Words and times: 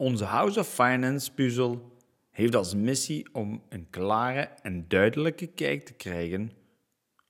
Onze 0.00 0.24
House 0.24 0.58
of 0.58 0.68
Finance 0.68 1.32
puzzel 1.32 1.96
heeft 2.30 2.54
als 2.54 2.74
missie 2.74 3.26
om 3.32 3.62
een 3.68 3.90
klare 3.90 4.40
en 4.40 4.84
duidelijke 4.88 5.46
kijk 5.46 5.84
te 5.84 5.92
krijgen 5.92 6.50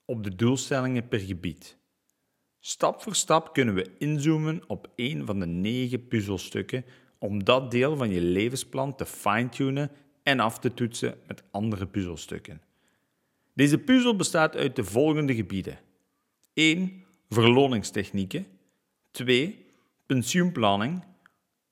op 0.05 0.25
de 0.25 0.35
doelstellingen 0.35 1.09
per 1.09 1.19
gebied. 1.19 1.77
Stap 2.61 3.03
voor 3.03 3.15
stap 3.15 3.53
kunnen 3.53 3.75
we 3.75 3.97
inzoomen 3.99 4.63
op 4.67 4.89
een 4.97 5.27
van 5.27 5.41
de 5.41 5.47
negen 5.47 6.09
puzzelstukken 6.09 6.85
om 7.19 7.45
dat 7.45 7.71
deel 7.71 7.97
van 7.97 8.11
je 8.11 8.21
levensplan 8.21 8.95
te 8.95 9.07
fine-tunen 9.07 9.91
en 10.23 10.41
af 10.41 10.59
te 10.59 10.75
toetsen 10.75 11.19
met 11.27 11.43
andere 11.51 11.87
puzzelstukken. 11.87 12.63
Deze 13.55 13.79
puzzel 13.79 14.17
bestaat 14.17 14.57
uit 14.57 14.77
de 14.77 14.85
volgende 14.85 15.35
gebieden: 15.35 15.79
1. 16.53 17.05
Verloningstechnieken. 17.29 18.47
2. 19.11 19.67
Pensioenplanning. 20.07 21.05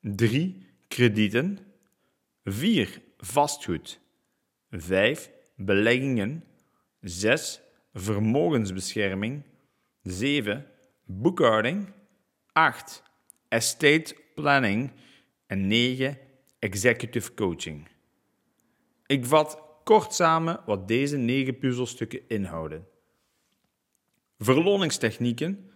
3. 0.01 0.66
Kredieten. 0.87 1.59
4. 2.43 3.01
Vastgoed. 3.17 3.99
5. 4.71 5.31
Beleggingen. 5.55 6.43
6. 7.01 7.61
Vermogensbescherming. 7.93 9.43
7. 10.01 10.65
Boekhouding. 11.05 11.93
8. 12.51 13.03
Estate 13.47 14.15
planning. 14.35 14.91
En 15.45 15.67
9. 15.67 16.17
Executive 16.59 17.33
coaching. 17.33 17.87
Ik 19.05 19.25
vat 19.25 19.61
kort 19.83 20.13
samen 20.13 20.59
wat 20.65 20.87
deze 20.87 21.17
negen 21.17 21.57
puzzelstukken 21.57 22.21
inhouden. 22.27 22.87
Verloningstechnieken. 24.39 25.71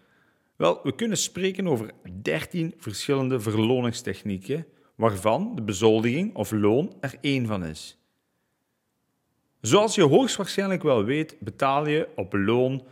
Wel, 0.56 0.80
we 0.84 0.96
kunnen 0.96 1.18
spreken 1.18 1.68
over 1.68 1.92
13 2.22 2.74
verschillende 2.78 3.40
verloningstechnieken, 3.40 4.66
waarvan 5.02 5.56
de 5.56 5.62
bezoldiging 5.62 6.36
of 6.36 6.52
loon 6.52 6.94
er 7.00 7.18
één 7.22 7.46
van 7.46 7.66
is. 7.66 7.98
Zoals 9.62 9.96
je 9.96 10.04
hoogstwaarschijnlijk 10.04 10.84
wel 10.84 11.04
weet, 11.04 11.40
betaal 11.40 11.88
je 11.88 12.08
op 12.16 12.34
loon 12.34 12.88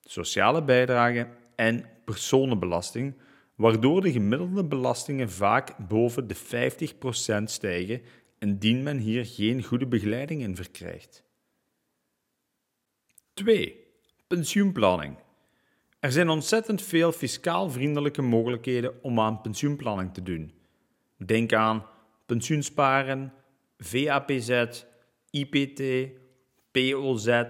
sociale 0.00 0.62
bijdrage 0.64 1.28
en 1.54 1.84
personenbelasting, 2.04 3.14
waardoor 3.54 4.00
de 4.00 4.12
gemiddelde 4.12 4.64
belastingen 4.64 5.30
vaak 5.30 5.88
boven 5.88 6.28
de 6.28 6.36
50% 6.36 7.42
stijgen 7.44 8.02
indien 8.38 8.82
men 8.82 8.98
hier 8.98 9.26
geen 9.26 9.62
goede 9.62 9.86
begeleiding 9.86 10.42
in 10.42 10.56
verkrijgt. 10.56 11.24
2. 13.34 13.76
Pensioenplanning. 14.26 15.16
Er 16.00 16.12
zijn 16.12 16.28
ontzettend 16.28 16.82
veel 16.82 17.12
fiscaal 17.12 17.70
vriendelijke 17.70 18.22
mogelijkheden 18.22 19.02
om 19.02 19.20
aan 19.20 19.40
pensioenplanning 19.40 20.14
te 20.14 20.22
doen. 20.22 20.60
Denk 21.26 21.52
aan 21.52 21.86
pensioensparen, 22.26 23.32
VAPZ, 23.78 24.84
IPT, 25.30 26.10
POZ, 26.70 27.42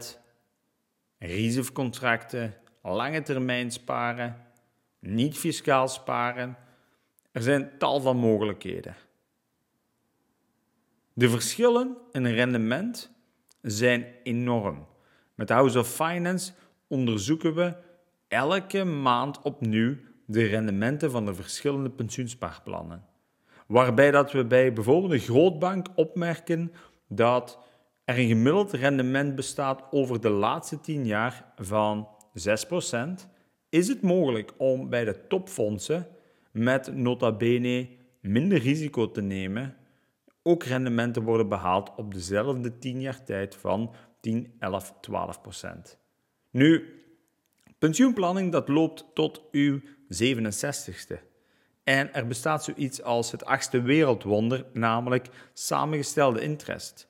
reservecontracten, 1.18 2.54
lange 2.82 3.22
termijn 3.22 3.70
sparen, 3.70 4.36
niet 4.98 5.38
fiscaal 5.38 5.88
sparen. 5.88 6.56
Er 7.32 7.42
zijn 7.42 7.78
tal 7.78 8.00
van 8.00 8.16
mogelijkheden. 8.16 8.96
De 11.12 11.28
verschillen 11.28 11.96
in 12.12 12.26
rendement 12.26 13.10
zijn 13.60 14.06
enorm. 14.22 14.86
Met 15.34 15.48
House 15.48 15.78
of 15.78 15.94
Finance 15.94 16.52
onderzoeken 16.86 17.54
we 17.54 17.76
elke 18.28 18.84
maand 18.84 19.42
opnieuw 19.42 19.96
de 20.26 20.44
rendementen 20.44 21.10
van 21.10 21.24
de 21.24 21.34
verschillende 21.34 21.90
pensioenspaarplannen. 21.90 23.10
Waarbij 23.72 24.10
dat 24.10 24.32
we 24.32 24.44
bij 24.44 24.72
bijvoorbeeld 24.72 25.12
een 25.12 25.18
grootbank 25.18 25.86
opmerken 25.94 26.72
dat 27.08 27.58
er 28.04 28.18
een 28.18 28.28
gemiddeld 28.28 28.72
rendement 28.72 29.34
bestaat 29.34 29.82
over 29.90 30.20
de 30.20 30.28
laatste 30.28 30.80
10 30.80 31.06
jaar 31.06 31.52
van 31.56 32.08
6%, 32.28 33.28
is 33.68 33.88
het 33.88 34.02
mogelijk 34.02 34.52
om 34.56 34.88
bij 34.88 35.04
de 35.04 35.26
topfondsen 35.26 36.06
met 36.50 36.94
nota 36.96 37.32
bene 37.32 37.88
minder 38.20 38.58
risico 38.58 39.10
te 39.10 39.20
nemen 39.22 39.76
ook 40.42 40.64
rendementen 40.64 41.22
worden 41.22 41.48
behaald 41.48 41.92
op 41.96 42.14
dezelfde 42.14 42.78
10 42.78 43.00
jaar 43.00 43.24
tijd 43.24 43.54
van 43.54 43.94
10, 44.20 44.54
11, 44.58 44.94
12 45.00 45.40
procent. 45.40 45.98
Nu, 46.50 47.00
pensioenplanning 47.78 48.52
dat 48.52 48.68
loopt 48.68 49.04
tot 49.14 49.42
uw 49.50 49.80
67ste. 50.08 51.31
En 51.84 52.14
er 52.14 52.26
bestaat 52.26 52.64
zoiets 52.64 53.02
als 53.02 53.30
het 53.30 53.44
achtste 53.44 53.82
wereldwonder, 53.82 54.66
namelijk 54.72 55.28
samengestelde 55.52 56.40
interest. 56.40 57.08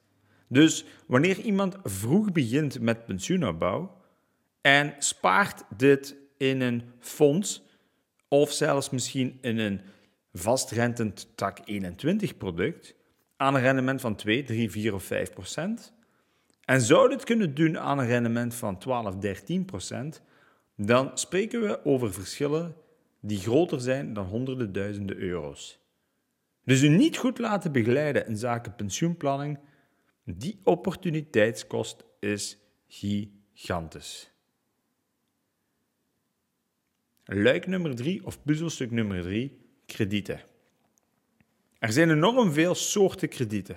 Dus 0.48 0.84
wanneer 1.06 1.38
iemand 1.38 1.76
vroeg 1.82 2.32
begint 2.32 2.80
met 2.80 3.04
pensioenopbouw 3.04 4.00
en 4.60 4.94
spaart 4.98 5.64
dit 5.76 6.16
in 6.36 6.60
een 6.60 6.82
fonds 6.98 7.62
of 8.28 8.52
zelfs 8.52 8.90
misschien 8.90 9.38
in 9.40 9.58
een 9.58 9.80
vastrentend 10.32 11.28
tak 11.34 11.58
21 11.64 12.36
product, 12.36 12.94
aan 13.36 13.54
een 13.54 13.60
rendement 13.60 14.00
van 14.00 14.16
2, 14.16 14.42
3, 14.42 14.70
4 14.70 14.94
of 14.94 15.04
5 15.04 15.32
procent 15.32 15.92
en 16.64 16.80
zou 16.80 17.08
dit 17.08 17.24
kunnen 17.24 17.54
doen 17.54 17.78
aan 17.78 17.98
een 17.98 18.06
rendement 18.06 18.54
van 18.54 18.78
12, 18.78 19.16
13 19.16 19.64
procent, 19.64 20.22
dan 20.76 21.10
spreken 21.18 21.60
we 21.60 21.84
over 21.84 22.12
verschillen 22.12 22.74
die 23.24 23.38
groter 23.38 23.80
zijn 23.80 24.12
dan 24.12 24.26
honderden 24.26 24.72
duizenden 24.72 25.16
euro's. 25.16 25.78
Dus 26.64 26.82
u 26.82 26.88
niet 26.88 27.16
goed 27.16 27.38
laten 27.38 27.72
begeleiden 27.72 28.26
in 28.26 28.36
zaken 28.36 28.74
pensioenplanning, 28.74 29.58
die 30.24 30.60
opportuniteitskost 30.64 32.04
is 32.20 32.58
gigantisch. 32.88 34.30
Luik 37.24 37.66
nummer 37.66 37.94
3 37.94 38.26
of 38.26 38.42
puzzelstuk 38.42 38.90
nummer 38.90 39.22
3, 39.22 39.60
kredieten. 39.86 40.40
Er 41.78 41.92
zijn 41.92 42.10
enorm 42.10 42.52
veel 42.52 42.74
soorten 42.74 43.28
kredieten. 43.28 43.76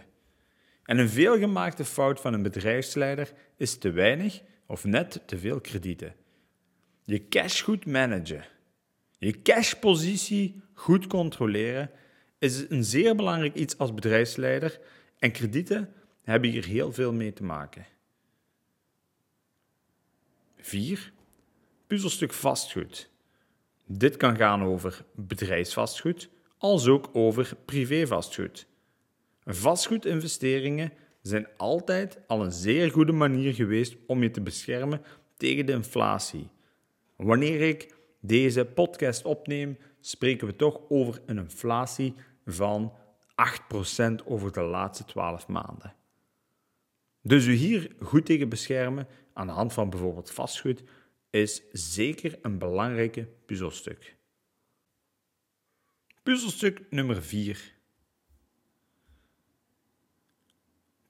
En 0.83 0.97
een 0.97 1.09
veelgemaakte 1.09 1.85
fout 1.85 2.21
van 2.21 2.33
een 2.33 2.41
bedrijfsleider 2.43 3.33
is 3.57 3.77
te 3.77 3.91
weinig 3.91 4.41
of 4.65 4.83
net 4.83 5.21
te 5.25 5.37
veel 5.37 5.61
kredieten. 5.61 6.15
Je 7.03 7.27
cash 7.27 7.61
goed 7.61 7.85
managen, 7.85 8.45
je 9.17 9.41
cashpositie 9.41 10.61
goed 10.73 11.07
controleren, 11.07 11.91
is 12.39 12.69
een 12.69 12.83
zeer 12.83 13.15
belangrijk 13.15 13.55
iets 13.55 13.77
als 13.77 13.93
bedrijfsleider 13.93 14.79
en 15.19 15.31
kredieten 15.31 15.93
hebben 16.23 16.49
hier 16.49 16.65
heel 16.65 16.91
veel 16.91 17.13
mee 17.13 17.33
te 17.33 17.43
maken. 17.43 17.85
4. 20.57 21.13
Puzzelstuk 21.87 22.33
vastgoed. 22.33 23.09
Dit 23.85 24.17
kan 24.17 24.35
gaan 24.35 24.63
over 24.63 25.05
bedrijfsvastgoed, 25.15 26.29
als 26.57 26.87
ook 26.87 27.09
over 27.13 27.55
privévastgoed. 27.65 28.67
Vastgoedinvesteringen 29.45 30.93
zijn 31.21 31.47
altijd 31.57 32.17
al 32.27 32.43
een 32.43 32.51
zeer 32.51 32.91
goede 32.91 33.11
manier 33.11 33.53
geweest 33.53 33.95
om 34.07 34.23
je 34.23 34.31
te 34.31 34.41
beschermen 34.41 35.01
tegen 35.37 35.65
de 35.65 35.71
inflatie. 35.71 36.49
Wanneer 37.15 37.61
ik 37.61 37.94
deze 38.27 38.65
podcast 38.65 39.25
opneem, 39.25 39.77
spreken 39.99 40.47
we 40.47 40.55
toch 40.55 40.81
over 40.89 41.21
een 41.25 41.37
inflatie 41.37 42.13
van 42.45 42.93
8% 43.27 44.25
over 44.25 44.51
de 44.51 44.61
laatste 44.61 45.05
12 45.05 45.47
maanden. 45.47 45.95
Dus 47.21 47.45
u 47.45 47.53
hier 47.53 47.91
goed 48.01 48.25
tegen 48.25 48.49
beschermen 48.49 49.07
aan 49.33 49.47
de 49.47 49.53
hand 49.53 49.73
van 49.73 49.89
bijvoorbeeld 49.89 50.31
vastgoed 50.31 50.83
is 51.29 51.61
zeker 51.71 52.37
een 52.41 52.57
belangrijke 52.57 53.27
puzzelstuk. 53.45 54.15
Puzzelstuk 56.23 56.81
nummer 56.89 57.23
4. 57.23 57.73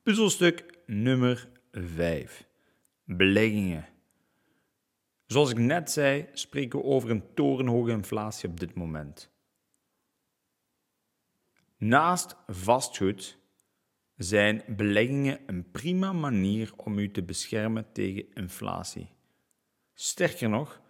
Puzzelstuk 0.03 0.77
nummer 0.85 1.49
5. 1.71 2.47
Beleggingen. 3.03 3.94
Zoals 5.25 5.49
ik 5.49 5.57
net 5.57 5.91
zei, 5.91 6.27
spreken 6.33 6.79
we 6.79 6.85
over 6.85 7.09
een 7.09 7.33
torenhoge 7.33 7.91
inflatie 7.91 8.49
op 8.49 8.59
dit 8.59 8.73
moment. 8.73 9.31
Naast 11.77 12.35
vastgoed 12.47 13.37
zijn 14.15 14.63
beleggingen 14.67 15.39
een 15.45 15.71
prima 15.71 16.13
manier 16.13 16.73
om 16.75 16.99
u 16.99 17.11
te 17.11 17.23
beschermen 17.23 17.91
tegen 17.91 18.25
inflatie. 18.33 19.09
Sterker 19.93 20.49
nog, 20.49 20.81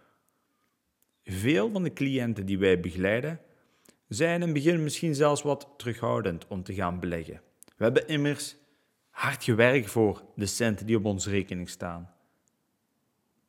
veel 1.24 1.70
van 1.70 1.82
de 1.82 1.92
cliënten 1.92 2.46
die 2.46 2.58
wij 2.58 2.80
begeleiden 2.80 3.40
zijn 4.08 4.34
in 4.34 4.40
het 4.40 4.52
begin 4.52 4.82
misschien 4.82 5.14
zelfs 5.14 5.42
wat 5.42 5.68
terughoudend 5.76 6.46
om 6.46 6.62
te 6.62 6.74
gaan 6.74 7.00
beleggen. 7.00 7.40
We 7.76 7.84
hebben 7.84 8.08
immers 8.08 8.56
hard 9.10 9.44
gewerkt 9.44 9.90
voor 9.90 10.24
de 10.34 10.46
centen 10.46 10.86
die 10.86 10.96
op 10.96 11.04
onze 11.04 11.30
rekening 11.30 11.68
staan. 11.68 12.15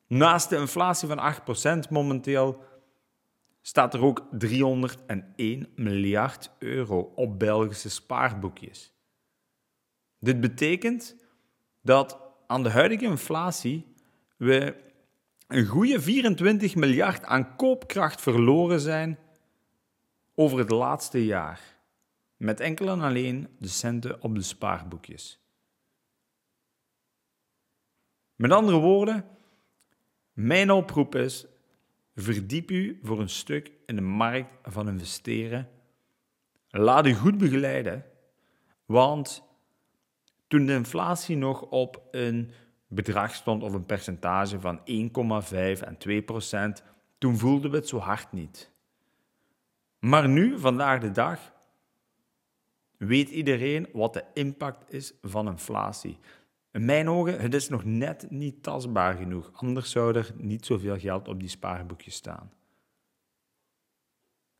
Naast 0.08 0.48
de 0.48 0.56
inflatie 0.56 1.08
van 1.08 1.34
8% 1.86 1.90
momenteel 1.90 2.64
staat 3.60 3.94
er 3.94 4.04
ook 4.04 4.26
301 4.30 5.68
miljard 5.74 6.50
euro 6.58 7.12
op 7.14 7.38
Belgische 7.38 7.90
spaarboekjes. 7.90 8.92
Dit 10.18 10.40
betekent 10.40 11.16
dat 11.82 12.18
aan 12.46 12.62
de 12.62 12.70
huidige 12.70 13.04
inflatie 13.04 13.94
we 14.36 14.76
een 15.46 15.66
goede 15.66 16.00
24 16.00 16.74
miljard 16.74 17.24
aan 17.24 17.56
koopkracht 17.56 18.20
verloren 18.20 18.80
zijn 18.80 19.18
over 20.34 20.58
het 20.58 20.70
laatste 20.70 21.24
jaar. 21.24 21.76
Met 22.36 22.60
enkel 22.60 22.88
en 22.88 23.00
alleen 23.00 23.48
de 23.58 23.68
centen 23.68 24.22
op 24.22 24.34
de 24.34 24.42
spaarboekjes. 24.42 25.40
Met 28.34 28.52
andere 28.52 28.78
woorden, 28.78 29.37
mijn 30.38 30.70
oproep 30.70 31.14
is: 31.14 31.46
verdiep 32.14 32.70
u 32.70 32.98
voor 33.02 33.20
een 33.20 33.28
stuk 33.28 33.72
in 33.86 33.96
de 33.96 34.02
markt 34.02 34.50
van 34.62 34.88
investeren. 34.88 35.68
Laat 36.70 37.06
u 37.06 37.14
goed 37.14 37.38
begeleiden, 37.38 38.04
want 38.86 39.42
toen 40.46 40.66
de 40.66 40.72
inflatie 40.72 41.36
nog 41.36 41.62
op 41.62 42.02
een 42.10 42.50
bedrag 42.86 43.34
stond 43.34 43.62
of 43.62 43.72
een 43.72 43.86
percentage 43.86 44.60
van 44.60 44.78
1,5 44.78 44.84
en 45.84 45.96
2 45.98 46.22
procent, 46.22 46.82
toen 47.18 47.36
voelden 47.36 47.70
we 47.70 47.76
het 47.76 47.88
zo 47.88 47.98
hard 47.98 48.32
niet. 48.32 48.70
Maar 49.98 50.28
nu, 50.28 50.58
vandaag 50.58 51.00
de 51.00 51.10
dag, 51.10 51.52
weet 52.96 53.28
iedereen 53.28 53.88
wat 53.92 54.12
de 54.12 54.24
impact 54.34 54.92
is 54.92 55.12
van 55.22 55.48
inflatie. 55.48 56.18
In 56.78 56.84
mijn 56.84 57.08
ogen, 57.08 57.40
het 57.40 57.54
is 57.54 57.68
nog 57.68 57.84
net 57.84 58.30
niet 58.30 58.62
tastbaar 58.62 59.16
genoeg. 59.16 59.50
Anders 59.52 59.90
zou 59.90 60.16
er 60.16 60.30
niet 60.36 60.66
zoveel 60.66 60.98
geld 60.98 61.28
op 61.28 61.40
die 61.40 61.48
spaarboekjes 61.48 62.14
staan. 62.14 62.52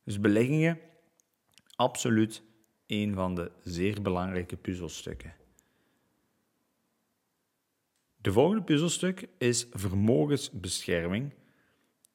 Dus 0.03 0.19
beleggingen, 0.19 0.79
absoluut 1.75 2.43
een 2.87 3.13
van 3.13 3.35
de 3.35 3.51
zeer 3.63 4.01
belangrijke 4.01 4.57
puzzelstukken. 4.57 5.33
De 8.17 8.31
volgende 8.31 8.63
puzzelstuk 8.63 9.27
is 9.37 9.67
vermogensbescherming. 9.71 11.33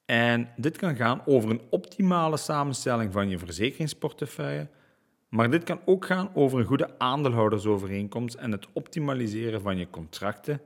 En 0.05 0.49
dit 0.57 0.77
kan 0.77 0.95
gaan 0.95 1.25
over 1.25 1.49
een 1.49 1.61
optimale 1.69 2.37
samenstelling 2.37 3.13
van 3.13 3.29
je 3.29 3.39
verzekeringsportefeuille, 3.39 4.69
maar 5.35 5.49
dit 5.49 5.63
kan 5.63 5.81
ook 5.85 6.05
gaan 6.05 6.31
over 6.33 6.59
een 6.59 6.65
goede 6.65 6.99
aandeelhoudersovereenkomst 6.99 8.35
en 8.35 8.51
het 8.51 8.67
optimaliseren 8.73 9.61
van 9.61 9.77
je 9.77 9.89
contracten, 9.89 10.61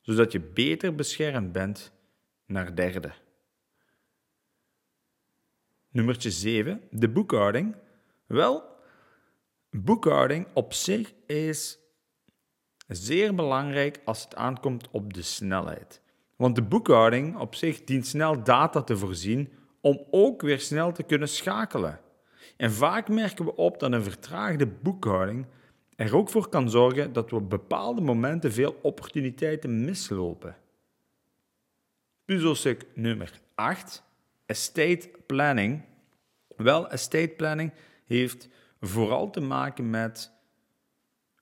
zodat 0.00 0.32
je 0.32 0.40
beter 0.40 0.94
beschermd 0.94 1.52
bent 1.52 1.92
naar 2.46 2.74
derde. 2.74 3.12
Nummertje 5.90 6.30
7, 6.30 6.80
de 6.90 7.08
boekhouding. 7.08 7.76
Wel, 8.26 8.64
boekhouding 9.70 10.46
op 10.52 10.72
zich 10.72 11.12
is 11.26 11.78
zeer 12.88 13.34
belangrijk 13.34 14.00
als 14.04 14.24
het 14.24 14.34
aankomt 14.34 14.88
op 14.90 15.12
de 15.14 15.22
snelheid. 15.22 16.00
Want 16.36 16.54
de 16.54 16.62
boekhouding 16.62 17.38
op 17.38 17.54
zich 17.54 17.84
dient 17.84 18.06
snel 18.06 18.42
data 18.42 18.82
te 18.82 18.96
voorzien 18.96 19.52
om 19.80 20.06
ook 20.10 20.42
weer 20.42 20.60
snel 20.60 20.92
te 20.92 21.02
kunnen 21.02 21.28
schakelen. 21.28 22.00
En 22.56 22.72
vaak 22.72 23.08
merken 23.08 23.44
we 23.44 23.56
op 23.56 23.80
dat 23.80 23.92
een 23.92 24.02
vertraagde 24.02 24.66
boekhouding 24.66 25.46
er 25.96 26.16
ook 26.16 26.28
voor 26.28 26.48
kan 26.48 26.70
zorgen 26.70 27.12
dat 27.12 27.30
we 27.30 27.36
op 27.36 27.50
bepaalde 27.50 28.00
momenten 28.00 28.52
veel 28.52 28.78
opportuniteiten 28.82 29.84
mislopen. 29.84 30.56
Puzzelstuk 32.24 32.86
nummer 32.94 33.40
8, 33.54 34.02
estate 34.46 35.10
planning. 35.26 35.82
Wel, 36.56 36.90
estate 36.90 37.32
planning 37.36 37.72
heeft 38.04 38.48
vooral 38.80 39.30
te 39.30 39.40
maken 39.40 39.90
met 39.90 40.32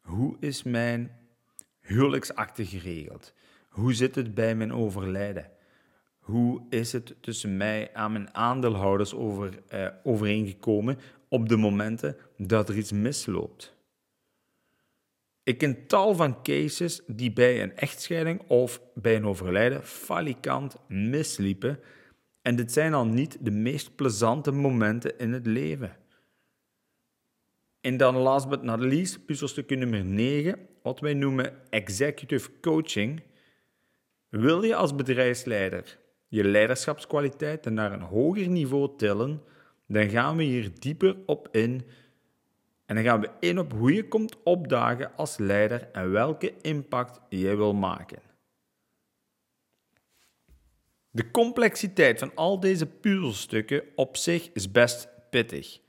hoe 0.01 0.37
is 0.41 0.63
mijn 0.63 1.17
huwelijksakte 1.81 2.67
geregeld? 2.67 3.33
Hoe 3.69 3.95
zit 3.95 4.15
het 4.15 4.35
bij 4.35 4.55
mijn 4.55 4.73
overlijden? 4.73 5.51
Hoe 6.23 6.63
is 6.71 6.93
het 6.93 7.15
tussen 7.21 7.57
mij 7.57 7.93
en 7.93 8.13
mijn 8.13 8.35
aandeelhouders 8.35 9.15
over, 9.15 9.63
eh, 9.69 9.89
overeengekomen 10.03 10.99
op 11.29 11.49
de 11.49 11.57
momenten 11.57 12.17
dat 12.37 12.69
er 12.69 12.77
iets 12.77 12.93
misloopt? 12.93 13.77
Ik 15.43 15.59
ken 15.59 15.87
tal 15.87 16.15
van 16.15 16.43
cases 16.43 17.03
die 17.07 17.33
bij 17.33 17.63
een 17.63 17.77
echtscheiding 17.77 18.43
of 18.49 18.81
bij 18.95 19.17
een 19.17 19.27
overlijden 19.27 19.83
falikant 19.85 20.77
misliepen. 20.89 21.79
En 22.43 22.57
dit 22.57 22.73
zijn 22.73 22.95
al 22.95 23.07
niet 23.07 23.37
de 23.41 23.51
meest 23.51 23.97
plezante 23.97 24.51
momenten 24.51 25.19
in 25.19 25.33
het 25.33 25.47
leven. 25.47 25.97
En 27.81 27.97
dan 27.97 28.17
last 28.17 28.49
but 28.49 28.63
not 28.63 28.81
least, 28.81 29.27
puzzelstukje 29.27 29.77
nummer 29.77 30.05
9, 30.05 30.59
wat 30.83 31.01
wij 31.01 31.15
noemen 31.15 31.71
executive 31.71 32.51
coaching. 32.61 33.23
Wil 34.29 34.63
je 34.63 34.75
als 34.75 34.95
bedrijfsleider 34.95 36.01
je 36.33 36.45
leiderschapskwaliteiten 36.45 37.75
naar 37.75 37.93
een 37.93 38.01
hoger 38.01 38.49
niveau 38.49 38.97
tillen, 38.97 39.43
dan 39.87 40.09
gaan 40.09 40.37
we 40.37 40.43
hier 40.43 40.71
dieper 40.79 41.17
op 41.27 41.49
in. 41.51 41.87
En 42.87 42.95
dan 42.95 43.05
gaan 43.05 43.21
we 43.21 43.31
in 43.41 43.59
op 43.59 43.73
hoe 43.73 43.95
je 43.95 44.09
komt 44.09 44.43
opdagen 44.43 45.17
als 45.17 45.39
leider 45.39 45.89
en 45.93 46.11
welke 46.11 46.55
impact 46.61 47.21
je 47.29 47.57
wil 47.57 47.75
maken. 47.75 48.23
De 51.11 51.31
complexiteit 51.31 52.19
van 52.19 52.35
al 52.35 52.61
deze 52.61 52.87
puzzelstukken 52.87 53.83
op 53.95 54.17
zich 54.17 54.51
is 54.53 54.71
best 54.71 55.09
pittig. 55.31 55.81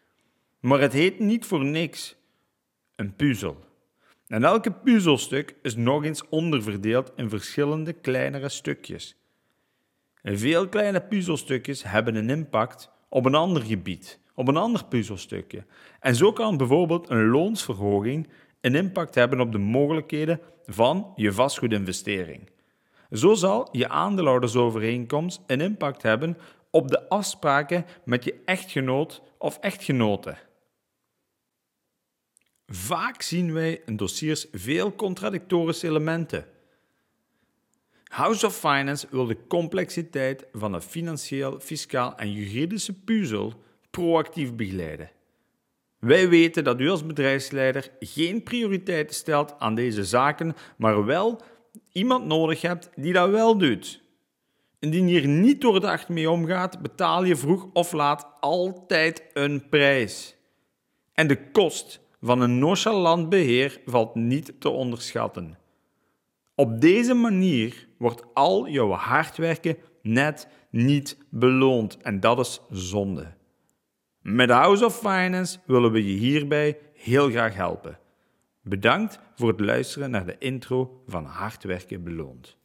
Maar 0.60 0.80
het 0.80 0.94
heet 0.94 1.20
niet 1.20 1.46
voor 1.46 1.66
niks 1.66 2.16
een 2.96 3.16
puzzel. 3.16 3.58
En 4.28 4.44
elke 4.44 4.72
puzzelstuk 4.72 5.56
is 5.62 5.76
nog 5.76 6.04
eens 6.04 6.30
onderverdeeld 6.30 7.12
in 7.16 7.30
verschillende 7.30 7.94
kleinere 7.94 8.50
stukjes. 8.50 9.18
Veel 10.24 10.70
kleine 10.70 11.02
puzzelstukjes 11.02 11.84
hebben 11.84 12.16
een 12.16 12.30
impact 12.30 12.90
op 13.10 13.26
een 13.26 13.36
ander 13.36 13.64
gebied, 13.64 14.20
op 14.36 14.48
een 14.48 14.58
ander 14.58 14.86
puzzelstukje. 14.86 15.66
En 16.00 16.16
zo 16.16 16.34
kan 16.34 16.58
bijvoorbeeld 16.58 17.10
een 17.10 17.26
loonsverhoging 17.26 18.30
een 18.62 18.76
impact 18.76 19.16
hebben 19.16 19.40
op 19.40 19.52
de 19.52 19.58
mogelijkheden 19.58 20.40
van 20.66 21.14
je 21.16 21.32
vastgoedinvestering. 21.32 22.50
Zo 23.12 23.34
zal 23.34 23.70
je 23.72 23.90
aandeelhoudersovereenkomst 23.90 25.42
een 25.48 25.62
impact 25.62 26.02
hebben 26.02 26.38
op 26.72 26.88
de 26.88 27.10
afspraken 27.10 27.86
met 28.06 28.24
je 28.24 28.42
echtgenoot 28.46 29.22
of 29.38 29.58
echtgenote. 29.58 30.38
Vaak 32.66 33.22
zien 33.22 33.54
wij 33.54 33.82
in 33.86 33.96
dossiers 33.96 34.48
veel 34.52 34.96
contradictorische 34.96 35.88
elementen. 35.88 36.46
House 38.14 38.46
of 38.46 38.56
Finance 38.56 39.08
wil 39.10 39.26
de 39.26 39.38
complexiteit 39.48 40.46
van 40.52 40.74
een 40.74 40.82
financieel, 40.82 41.60
fiscaal 41.60 42.18
en 42.18 42.32
juridische 42.32 42.94
puzzel 42.94 43.54
proactief 43.90 44.56
begeleiden. 44.56 45.12
Wij 46.00 46.30
weten 46.30 46.64
dat 46.64 46.80
u 46.80 46.90
als 46.90 47.06
bedrijfsleider 47.06 47.92
geen 48.00 48.44
prioriteiten 48.44 49.16
stelt 49.16 49.56
aan 49.60 49.76
deze 49.76 50.06
zaken, 50.06 50.56
maar 50.78 51.06
wel 51.06 51.42
iemand 51.92 52.26
nodig 52.26 52.62
hebt 52.62 52.90
die 52.96 53.14
dat 53.14 53.30
wel 53.30 53.58
doet. 53.58 54.02
Indien 54.80 55.08
je 55.08 55.22
er 55.22 55.28
niet 55.28 55.62
door 55.62 55.80
de 55.80 55.90
acht 55.90 56.10
mee 56.10 56.30
omgaat, 56.30 56.82
betaal 56.82 57.24
je 57.24 57.36
vroeg 57.36 57.68
of 57.74 57.92
laat 57.92 58.28
altijd 58.40 59.24
een 59.34 59.70
prijs. 59.70 60.36
En 61.14 61.28
de 61.28 61.52
kost 61.52 62.00
van 62.22 62.42
een 62.42 62.60
nonchalant 62.60 63.30
beheer 63.30 63.82
valt 63.86 64.16
niet 64.16 64.54
te 64.60 64.70
onderschatten. 64.70 65.58
Op 66.56 66.82
deze 66.82 67.14
manier 67.14 67.88
wordt 68.04 68.24
al 68.34 68.68
jouw 68.68 68.90
hard 68.90 69.38
werken 69.38 69.78
net 70.02 70.48
niet 70.70 71.18
beloond 71.30 71.98
en 71.98 72.20
dat 72.20 72.40
is 72.40 72.62
zonde. 72.70 73.34
Met 74.22 74.50
House 74.50 74.86
of 74.86 74.98
Finance 74.98 75.60
willen 75.66 75.92
we 75.92 76.06
je 76.06 76.18
hierbij 76.18 76.80
heel 76.94 77.30
graag 77.30 77.56
helpen. 77.56 78.00
Bedankt 78.62 79.20
voor 79.36 79.48
het 79.48 79.60
luisteren 79.60 80.12
naar 80.12 80.26
de 80.26 80.38
intro 80.38 81.02
van 81.08 81.26
Hard 81.26 81.64
werken 81.64 82.04
beloond. 82.04 82.58